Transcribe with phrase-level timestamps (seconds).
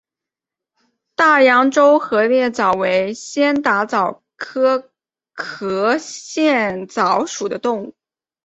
[1.13, 4.89] 大洋洲壳腺溞为仙达溞科
[5.31, 7.95] 壳腺溞属的动物。